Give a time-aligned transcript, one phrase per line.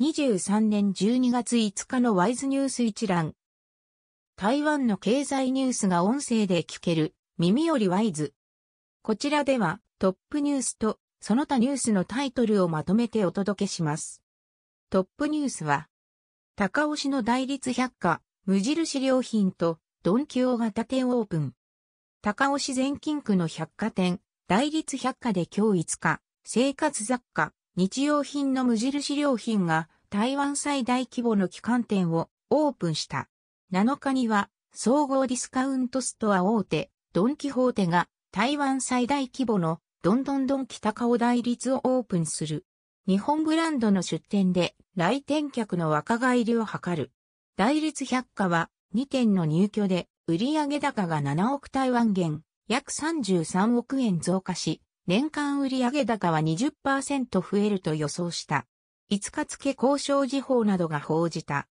[0.00, 3.34] 2023年12月5日のワイズニュース一覧。
[4.34, 8.34] 台湾の経済ニュースが音声で聞ける耳よりワイズ。
[9.02, 14.20] こちらではトップニュースとその他ニュースのタイトルをまとめてお届けします。
[14.90, 15.88] トップニュースは、
[16.56, 21.54] 高尾市の大立百貨、無印良品とドンキ大型店オープン。
[22.20, 24.18] 高尾市全近区の百貨店、
[24.48, 33.28] 大立百貨で今日5日、生活雑貨、日用品の無印良品が台湾最大規模の旗艦店をオープンした。
[33.72, 42.64] 7日には総合ディスカウントストア大手、ドンキホーテが台湾最大規模のドンドンドン北顔大立をオープンする。
[43.08, 47.10] 日本ブランドの出店で来店客の若返りを図る。
[47.56, 58.66] 大立百貨は2店の入居で売上高が7億台湾元、約33億円増加し、年間売上高は20%増えると予想した。
[59.10, 61.68] 5日付交渉時報などが報じた。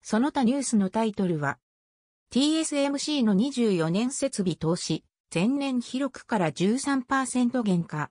[0.00, 1.58] その他ニュースのタイトルは、
[2.32, 8.10] TSMC の24年設備投資、前年広くから13%減価。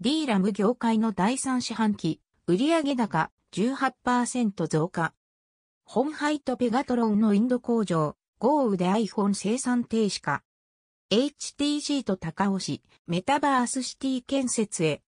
[0.00, 5.14] D ラム業界の第3四半期、売上高18%増加。
[5.84, 10.44] ホンハイトペガトロンのインド工場、豪雨で iPhone 生産停止か。
[11.12, 15.02] HTC と高尾市、メタバースシティ建設へ。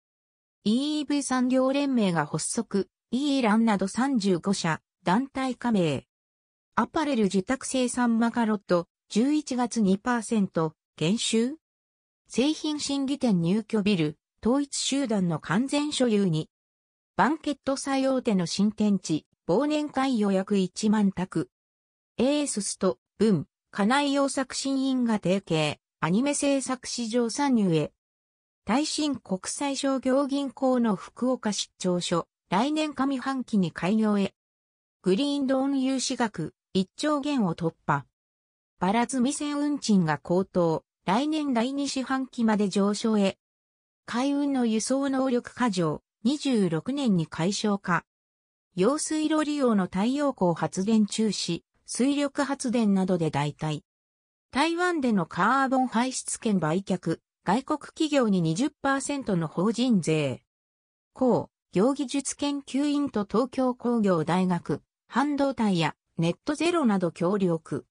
[0.67, 6.05] EEV 産業連盟が発足、イーランなど35社、団体加盟。
[6.75, 11.53] アパレル受託生産マカロット、11月2%、減収
[12.27, 16.51] 製品審議店入居ビル、統一集団の完全所有に。
[17.17, 21.49] バンケット最大手の新天地、忘年会予約1万択。
[22.19, 25.82] エーススと、文、家内洋作新員が提携。
[26.05, 27.93] アニメ制作市場参入へ。
[28.65, 34.35] 大新国際商業銀行の福岡出張所、来年上半期に開業へ。
[35.03, 38.05] グリーンドーン融資額、1兆元を突破。
[38.81, 43.39] バラ積み線運賃が高騰、来年第2四半期まで上昇へ。
[44.05, 48.05] 海運の輸送能力過剰、26年に解消化。
[48.75, 53.83] 用水路利用の太陽光発電中止、水力発電などで代替。
[54.55, 60.43] 台湾でのカーボン排出権売却、外国企業に20%の法人税。
[61.15, 67.87] 工、業技術研究院と東京工業大学、半導体やネットゼロなど協力。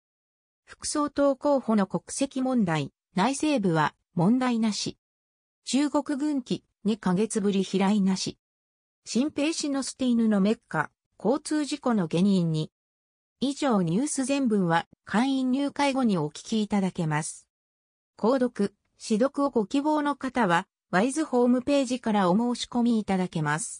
[0.64, 5.00] 副総統候補の国籍問題、内政部は問題なし。
[5.66, 8.38] 中国軍機2ヶ月ぶり飛来なし。
[9.04, 12.72] 新兵士のスティーヌのメッカ、交通事故の原因に。
[13.44, 17.47] 以上ニュース全文は会員入会後にお聞きいただけます。
[18.16, 23.80] 購読、指読をご希望の方は、ワイズホームページからお申し込みいただけます。